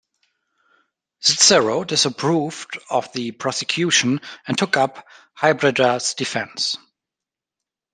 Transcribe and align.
Cicero 1.19 1.83
disapproved 1.83 2.79
of 2.89 3.13
the 3.13 3.33
prosecution 3.33 4.19
and 4.47 4.57
took 4.57 4.75
up 4.75 5.05
Hybrida's 5.39 6.15
defense. 6.15 6.75